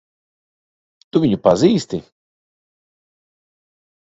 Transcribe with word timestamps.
Tu 1.11 1.21
viņu 1.25 1.39
pazīsti? 1.49 2.01